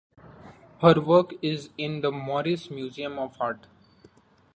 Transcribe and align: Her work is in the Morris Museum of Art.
Her 0.81 0.99
work 0.99 1.33
is 1.43 1.69
in 1.77 2.01
the 2.01 2.11
Morris 2.11 2.71
Museum 2.71 3.19
of 3.19 3.37
Art. 3.39 3.67